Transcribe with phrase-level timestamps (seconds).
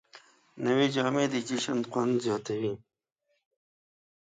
[0.65, 2.73] نوې جامې د جشن خوند زیاتوي